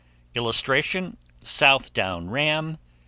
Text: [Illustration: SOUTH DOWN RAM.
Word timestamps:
[Illustration: 0.33 1.15
SOUTH 1.43 1.93
DOWN 1.93 2.31
RAM. 2.31 2.79